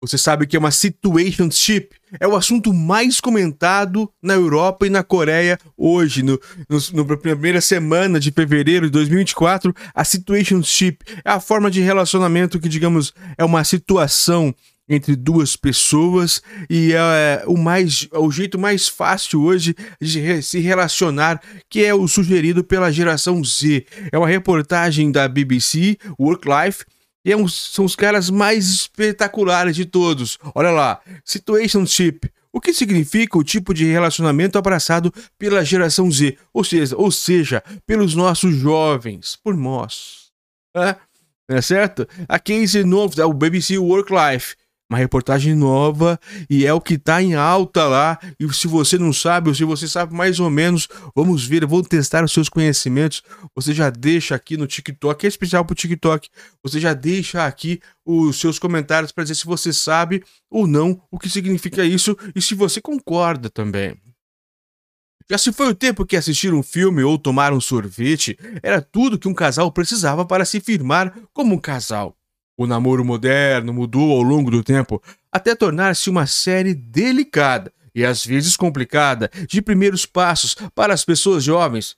[0.00, 1.88] Você sabe que é uma situationship?
[2.20, 6.22] É o assunto mais comentado na Europa e na Coreia hoje.
[6.22, 11.80] No, no, na primeira semana de fevereiro de 2024, a situationship é a forma de
[11.80, 14.54] relacionamento que, digamos, é uma situação
[14.88, 16.40] entre duas pessoas
[16.70, 22.08] e é o mais o jeito mais fácil hoje de se relacionar que é o
[22.08, 23.84] sugerido pela geração Z.
[24.10, 26.84] É uma reportagem da BBC Work Life
[27.24, 30.38] e é um, são os caras mais espetaculares de todos.
[30.54, 32.30] Olha lá, situationship.
[32.52, 37.62] O que significa o tipo de relacionamento abraçado pela geração Z, ou seja, ou seja,
[37.86, 40.28] pelos nossos jovens, por nós.
[40.74, 40.96] É,
[41.48, 42.08] é certo?
[42.28, 44.56] A case novo da BBC Work Life
[44.88, 48.18] uma reportagem nova e é o que está em alta lá.
[48.40, 51.88] E se você não sabe, ou se você sabe mais ou menos, vamos ver, vamos
[51.88, 53.22] testar os seus conhecimentos.
[53.54, 56.28] Você já deixa aqui no TikTok, é especial para o TikTok.
[56.62, 61.18] Você já deixa aqui os seus comentários para dizer se você sabe ou não o
[61.18, 63.94] que significa isso e se você concorda também.
[65.30, 69.18] Já se foi o tempo que assistir um filme ou tomar um sorvete era tudo
[69.18, 72.17] que um casal precisava para se firmar como um casal.
[72.58, 78.26] O namoro moderno mudou ao longo do tempo até tornar-se uma série delicada e às
[78.26, 81.96] vezes complicada de primeiros passos para as pessoas jovens.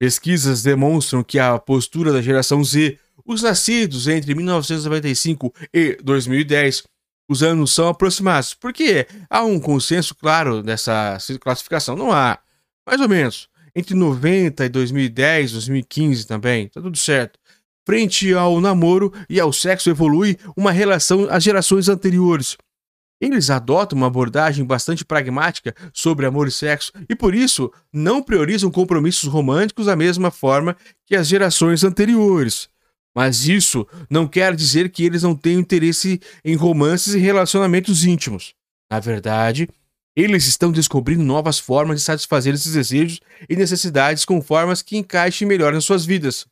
[0.00, 6.84] Pesquisas demonstram que a postura da geração Z, os nascidos entre 1995 e 2010,
[7.28, 12.38] os anos são aproximados, porque há um consenso claro dessa classificação, não há.
[12.86, 13.46] Mais ou menos.
[13.74, 17.38] Entre 90 e 2010, 2015 também, tá tudo certo
[17.86, 22.56] frente ao namoro e ao sexo evolui uma relação às gerações anteriores.
[23.20, 28.68] Eles adotam uma abordagem bastante pragmática sobre amor e sexo e, por isso, não priorizam
[28.68, 32.68] compromissos românticos da mesma forma que as gerações anteriores.
[33.14, 38.54] Mas isso não quer dizer que eles não tenham interesse em romances e relacionamentos íntimos.
[38.90, 39.68] Na verdade,
[40.16, 45.46] eles estão descobrindo novas formas de satisfazer esses desejos e necessidades com formas que encaixem
[45.46, 46.46] melhor nas suas vidas.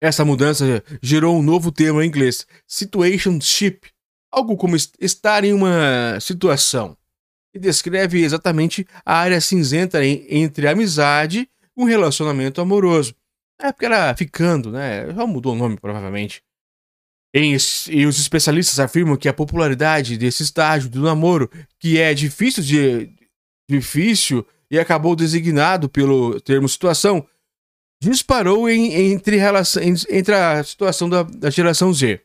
[0.00, 3.90] Essa mudança gerou um novo termo em inglês, situationship,
[4.30, 6.96] algo como estar em uma situação,
[7.54, 13.14] e descreve exatamente a área cinzenta entre amizade e um relacionamento amoroso.
[13.58, 15.10] Na época era ficando, né?
[15.14, 16.42] Já mudou o nome, provavelmente.
[17.34, 17.54] E
[18.06, 23.10] os especialistas afirmam que a popularidade desse estágio do namoro, que é difícil de
[23.68, 27.26] difícil e acabou designado pelo termo situação,
[28.00, 32.20] disparou em, entre, relação, entre a situação da, da geração Z.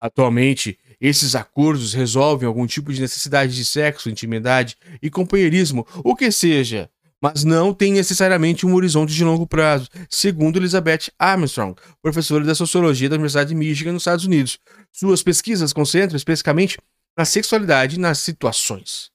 [0.00, 6.30] Atualmente, esses acordos resolvem algum tipo de necessidade de sexo, intimidade e companheirismo, o que
[6.30, 6.90] seja,
[7.20, 13.08] mas não tem necessariamente um horizonte de longo prazo, segundo Elizabeth Armstrong, professora da Sociologia
[13.08, 14.58] da Universidade de Michigan, nos Estados Unidos.
[14.92, 16.78] Suas pesquisas concentram especificamente
[17.16, 19.10] na sexualidade e nas situações.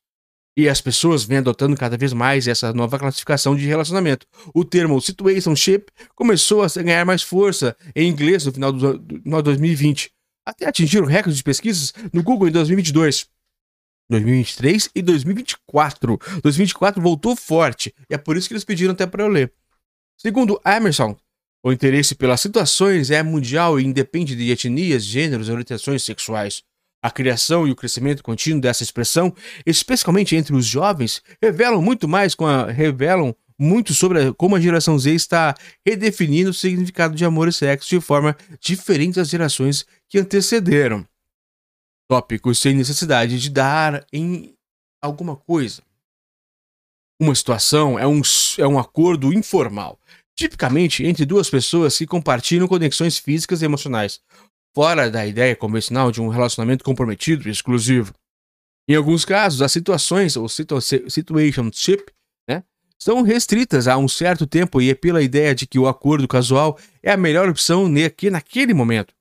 [0.56, 4.28] E as pessoas vêm adotando cada vez mais essa nova classificação de relacionamento.
[4.54, 10.12] O termo situationship começou a ganhar mais força em inglês no final de 2020,
[10.46, 13.28] até atingir o recorde de pesquisas no Google em 2022.
[14.10, 16.20] 2023 e 2024.
[16.44, 19.54] 2024 voltou forte, e é por isso que eles pediram até para eu ler.
[20.18, 21.16] Segundo Emerson,
[21.64, 26.62] o interesse pelas situações é mundial e independe de etnias, gêneros e orientações sexuais.
[27.02, 29.34] A criação e o crescimento contínuo dessa expressão,
[29.66, 34.98] especialmente entre os jovens, revelam muito mais a, revelam muito sobre a, como a geração
[34.98, 40.20] Z está redefinindo o significado de amor e sexo de forma diferente das gerações que
[40.20, 41.06] antecederam.
[42.10, 44.54] Tópicos sem necessidade de dar em
[45.02, 45.82] alguma coisa.
[47.20, 48.22] Uma situação é um,
[48.58, 50.00] é um acordo informal,
[50.36, 54.20] tipicamente entre duas pessoas que compartilham conexões físicas e emocionais,
[54.74, 58.14] fora da ideia convencional de um relacionamento comprometido e exclusivo.
[58.88, 62.04] Em alguns casos, as situações, ou situationship,
[62.48, 62.64] né,
[62.98, 66.78] são restritas a um certo tempo e é pela ideia de que o acordo casual
[67.02, 69.14] é a melhor opção naquele momento.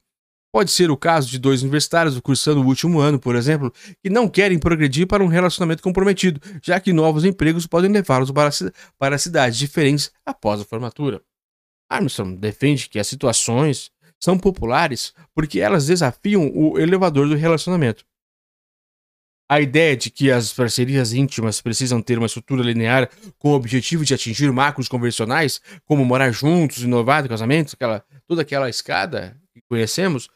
[0.52, 3.72] Pode ser o caso de dois universitários cursando o último ano, por exemplo,
[4.02, 8.50] que não querem progredir para um relacionamento comprometido, já que novos empregos podem levá-los para,
[8.98, 11.22] para cidades diferentes após a formatura.
[11.88, 18.04] Armstrong defende que as situações são populares porque elas desafiam o elevador do relacionamento.
[19.50, 24.04] A ideia de que as parcerias íntimas precisam ter uma estrutura linear com o objetivo
[24.04, 30.28] de atingir marcos convencionais, como morar juntos, inovar casamento, aquela, toda aquela escada que conhecemos,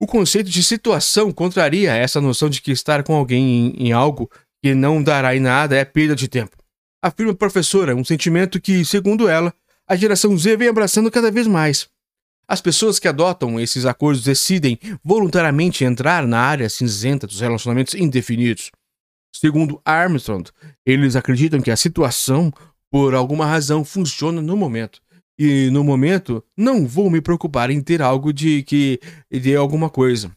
[0.00, 4.30] o conceito de situação contraria essa noção de que estar com alguém em, em algo
[4.62, 6.56] que não dará em nada é perda de tempo.
[7.02, 9.54] Afirma a professora, um sentimento que, segundo ela,
[9.88, 11.88] a geração Z vem abraçando cada vez mais.
[12.50, 18.70] As pessoas que adotam esses acordos decidem voluntariamente entrar na área cinzenta dos relacionamentos indefinidos.
[19.36, 20.50] Segundo Armstrong,
[20.86, 22.50] eles acreditam que a situação,
[22.90, 25.02] por alguma razão, funciona no momento.
[25.38, 28.98] E no momento, não vou me preocupar em ter algo de que
[29.30, 30.34] dê alguma coisa.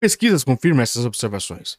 [0.00, 1.78] Pesquisas confirmam essas observações.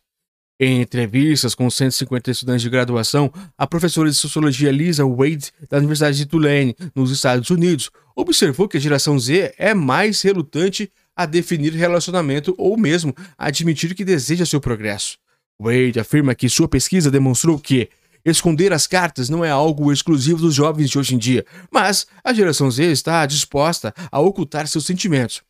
[0.62, 6.18] Em entrevistas com 150 estudantes de graduação, a professora de sociologia Lisa Wade, da Universidade
[6.18, 11.72] de Tulane, nos Estados Unidos, observou que a geração Z é mais relutante a definir
[11.72, 15.18] relacionamento ou mesmo a admitir que deseja seu progresso.
[15.58, 17.88] Wade afirma que sua pesquisa demonstrou que
[18.26, 22.34] esconder as cartas não é algo exclusivo dos jovens de hoje em dia, mas a
[22.34, 25.42] geração Z está disposta a ocultar seus sentimentos.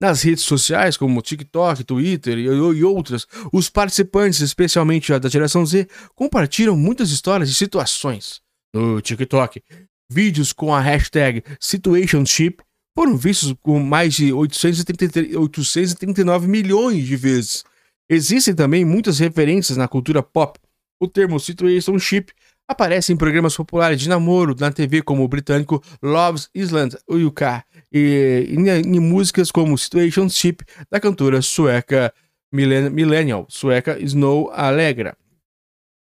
[0.00, 6.76] Nas redes sociais, como TikTok, Twitter e, outras, os participantes, especialmente da geração Z, compartilham
[6.76, 8.42] muitas histórias de situações.
[8.74, 9.62] No TikTok,
[10.10, 12.58] vídeos com a hashtag Situationship
[12.94, 17.64] foram vistos com mais de 839 milhões de vezes.
[18.08, 20.60] Existem também muitas referências na cultura pop.
[21.00, 22.32] O termo Situationship
[22.68, 28.46] Aparece em programas populares de namoro na TV como o britânico Love's Island UK e
[28.48, 30.58] em, músicas como Situationship
[30.90, 32.12] da cantora sueca
[32.52, 35.16] Millennial, sueca Snow Allegra.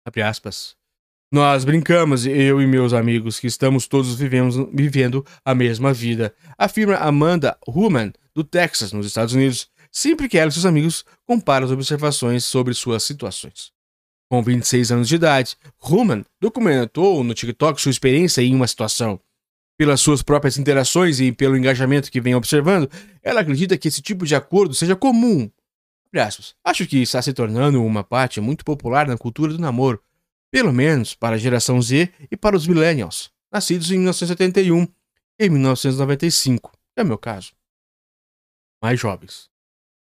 [0.06, 0.76] Abre aspas.
[1.32, 6.96] Nós brincamos, eu e meus amigos, que estamos todos vivendo, vivendo a mesma vida, afirma
[6.96, 11.72] Amanda Human, do Texas, nos Estados Unidos, sempre que ela e seus amigos comparam as
[11.72, 13.72] observações sobre suas situações.
[14.32, 19.20] Com 26 anos de idade, Ruman documentou no TikTok sua experiência em uma situação.
[19.76, 22.90] Pelas suas próprias interações e pelo engajamento que vem observando,
[23.23, 25.50] ela acredita que esse tipo de acordo seja comum.
[26.64, 30.02] Acho que está se tornando uma parte muito popular na cultura do namoro,
[30.50, 34.88] pelo menos para a geração Z e para os millennials, nascidos em 1981
[35.38, 37.52] e 1995, é o meu caso.
[38.82, 39.50] Mais jovens.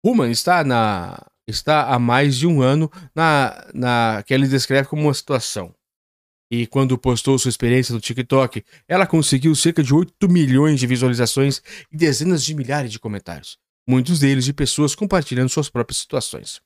[0.06, 5.02] Ruman está na está há mais de um ano na, na que ele descreve como
[5.02, 5.74] uma situação.
[6.50, 11.62] E quando postou sua experiência no TikTok, ela conseguiu cerca de 8 milhões de visualizações
[11.90, 13.58] e dezenas de milhares de comentários,
[13.88, 16.60] muitos deles de pessoas compartilhando suas próprias situações.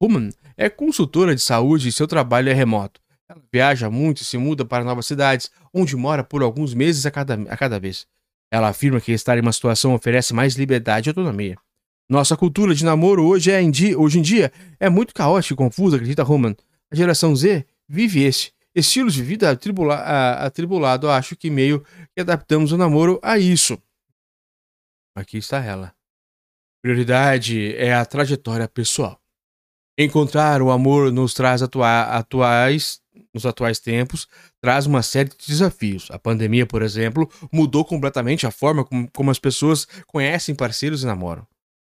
[0.00, 3.00] Human é consultora de saúde e seu trabalho é remoto.
[3.28, 7.10] Ela viaja muito e se muda para novas cidades, onde mora por alguns meses a
[7.10, 8.06] cada, a cada vez.
[8.50, 11.56] Ela afirma que estar em uma situação oferece mais liberdade e autonomia.
[12.08, 13.60] Nossa cultura de namoro hoje, é
[13.96, 16.54] hoje em dia é muito caótica e confusa, acredita Roman.
[16.90, 18.52] A geração Z vive esse.
[18.72, 19.96] Estilos de vida atribula,
[20.36, 23.76] atribulado, acho que meio que adaptamos o namoro a isso.
[25.16, 25.92] Aqui está ela.
[26.80, 29.20] Prioridade é a trajetória pessoal.
[29.98, 33.00] Encontrar o amor nos traz atua atuais,
[33.34, 34.28] nos atuais tempos,
[34.60, 36.08] traz uma série de desafios.
[36.10, 41.06] A pandemia, por exemplo, mudou completamente a forma como, como as pessoas conhecem parceiros e
[41.06, 41.46] namoram.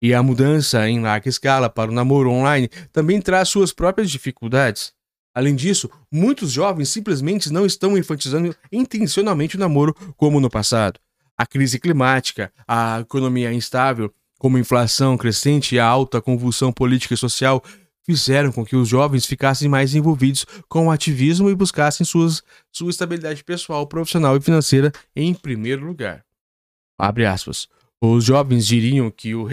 [0.00, 4.92] E a mudança em larga escala para o namoro online também traz suas próprias dificuldades.
[5.34, 10.98] Além disso, muitos jovens simplesmente não estão enfatizando intencionalmente o namoro como no passado.
[11.36, 17.16] A crise climática, a economia instável, como inflação crescente e a alta convulsão política e
[17.18, 17.62] social,
[18.06, 22.90] fizeram com que os jovens ficassem mais envolvidos com o ativismo e buscassem suas, sua
[22.90, 26.24] estabilidade pessoal, profissional e financeira em primeiro lugar.
[26.98, 27.68] Abre aspas.
[28.02, 29.50] Os jovens diriam que os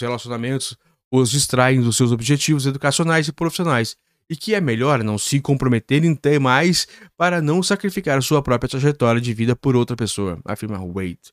[0.00, 0.76] relacionamentos
[1.10, 3.96] os distraem dos seus objetivos educacionais e profissionais
[4.28, 8.68] e que é melhor não se comprometer em ter mais para não sacrificar sua própria
[8.68, 11.32] trajetória de vida por outra pessoa, afirma Wade.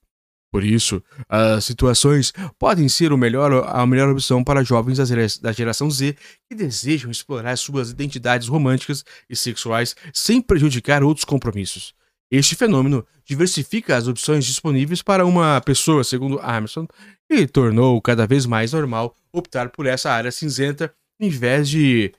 [0.51, 4.97] Por isso, as situações podem ser melhor, a melhor opção para jovens
[5.39, 6.15] da geração Z
[6.49, 11.95] que desejam explorar suas identidades românticas e sexuais sem prejudicar outros compromissos.
[12.31, 16.87] Este fenômeno diversifica as opções disponíveis para uma pessoa, segundo Armstrong,
[17.29, 22.13] e tornou cada vez mais normal optar por essa área cinzenta em vez de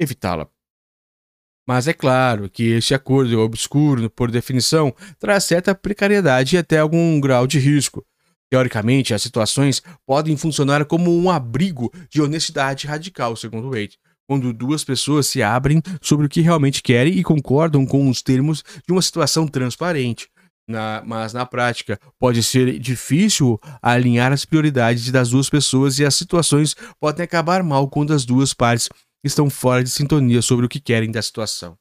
[0.00, 0.48] evitá-la.
[1.68, 7.20] Mas é claro que este acordo obscuro, por definição, traz certa precariedade e até algum
[7.20, 8.06] grau de risco.
[8.50, 13.98] Teoricamente, as situações podem funcionar como um abrigo de honestidade radical, segundo Wade,
[14.28, 18.62] quando duas pessoas se abrem sobre o que realmente querem e concordam com os termos
[18.86, 20.28] de uma situação transparente.
[20.68, 26.14] Na, mas na prática pode ser difícil alinhar as prioridades das duas pessoas e as
[26.14, 28.90] situações podem acabar mal quando as duas partes
[29.24, 31.74] estão fora de sintonia sobre o que querem da situação.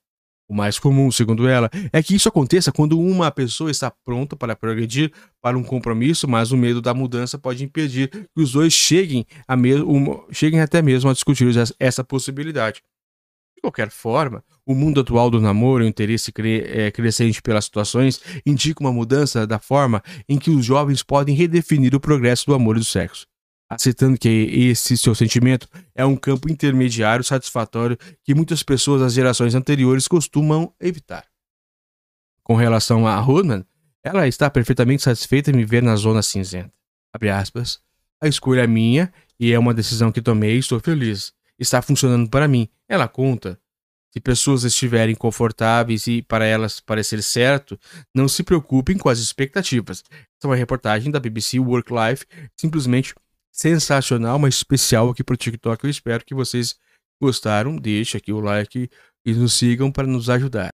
[0.49, 4.55] O mais comum, segundo ela, é que isso aconteça quando uma pessoa está pronta para
[4.55, 5.11] progredir
[5.41, 9.55] para um compromisso, mas o medo da mudança pode impedir que os dois cheguem, a
[10.31, 11.47] cheguem até mesmo a discutir
[11.79, 12.81] essa possibilidade.
[13.55, 18.21] De qualquer forma, O mundo atual do namoro, o interesse cre é, crescente pelas situações,
[18.45, 22.75] indica uma mudança da forma em que os jovens podem redefinir o progresso do amor
[22.75, 23.25] e do sexo.
[23.69, 29.55] Aceitando que esse seu sentimento é um campo intermediário satisfatório que muitas pessoas das gerações
[29.55, 31.25] anteriores costumam evitar.
[32.43, 33.65] Com relação a Rodman,
[34.01, 36.71] ela está perfeitamente satisfeita em viver na zona cinzenta.
[37.33, 37.81] Aspas.
[38.21, 41.33] A escolha é minha e é uma decisão que tomei e estou feliz.
[41.59, 42.69] Está funcionando para mim.
[42.87, 43.59] Ela conta.
[44.13, 47.77] Se pessoas estiverem confortáveis e para elas parecer certo,
[48.15, 50.03] não se preocupem com as expectativas.
[50.09, 53.13] Essa é uma reportagem da BBC Work Life, simplesmente
[53.57, 55.83] sensacional, mas especial aqui para o TikTok.
[55.83, 56.75] Eu espero que vocês
[57.21, 57.75] gostaram.
[57.75, 58.89] Deixe aqui o like
[59.25, 60.65] e nos sigam para nos ajudar.